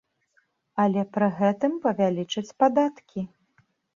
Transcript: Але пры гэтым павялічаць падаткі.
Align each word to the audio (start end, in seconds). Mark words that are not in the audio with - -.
Але 0.83 1.01
пры 1.17 1.27
гэтым 1.41 1.75
павялічаць 1.85 2.45
падаткі. 2.63 3.21